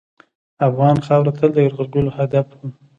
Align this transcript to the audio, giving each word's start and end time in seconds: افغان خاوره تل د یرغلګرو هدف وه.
افغان 0.67 0.97
خاوره 1.05 1.31
تل 1.37 1.49
د 1.53 1.57
یرغلګرو 1.65 2.15
هدف 2.19 2.47
وه. 2.57 2.67